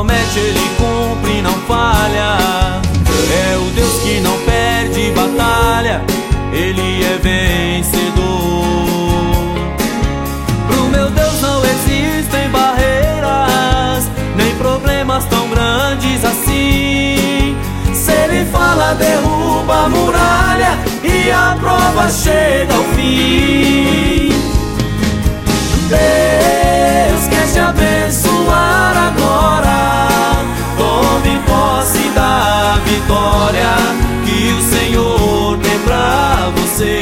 [0.00, 2.80] promete, ele cumpre, não falha.
[3.32, 6.02] É o Deus que não perde batalha,
[6.52, 8.14] ele é vencedor.
[10.68, 17.56] Pro meu Deus não existem barreiras, nem problemas tão grandes assim.
[17.92, 24.09] Se ele fala, derruba a muralha e a prova chega ao fim.
[35.90, 37.00] Pra você.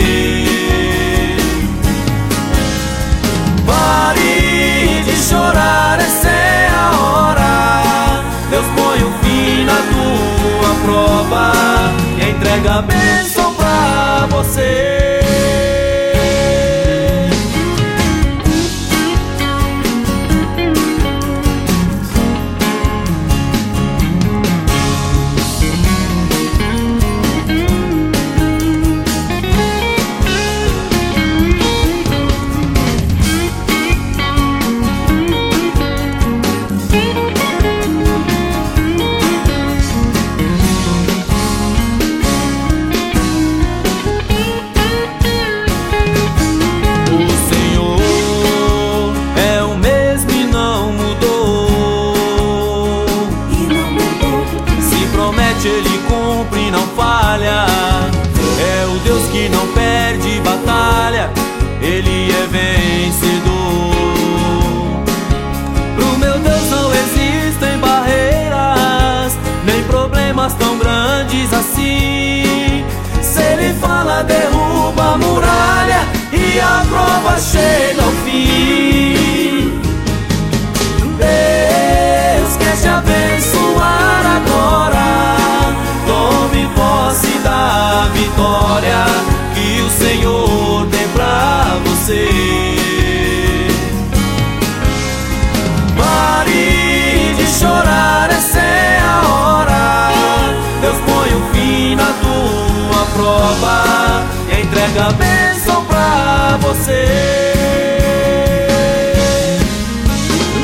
[3.67, 8.23] Pare de chorar, essa é a hora.
[8.51, 11.53] Deus põe o fim na tua prova
[12.19, 12.83] e entrega a
[56.29, 57.65] cumpre, não falha.
[58.61, 61.31] É o Deus que não perde batalha,
[61.81, 63.49] ele é vencedor.
[65.97, 72.85] Pro meu Deus não existem barreiras, nem problemas tão grandes assim.
[73.23, 76.01] Se ele fala, derruba a muralha
[76.33, 77.88] e a prova chega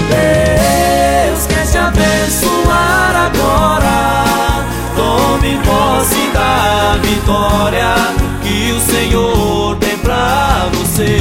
[0.08, 4.64] Deus quer te abençoar agora.
[4.96, 7.94] Tome posse da vitória
[8.42, 11.20] que o Senhor tem pra você.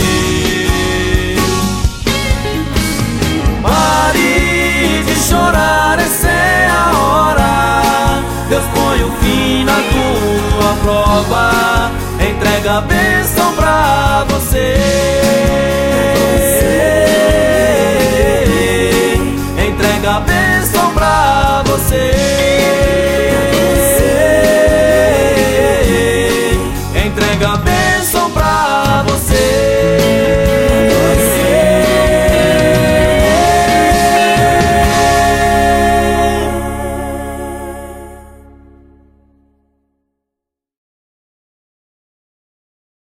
[3.61, 8.21] Pare de chorar, essa é a hora.
[8.49, 14.72] Deus põe o fim na tua prova, entrega a bênção pra você.